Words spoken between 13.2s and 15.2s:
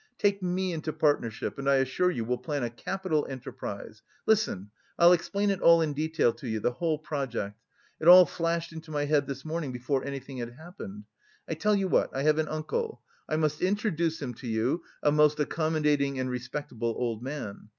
I must introduce him to you (a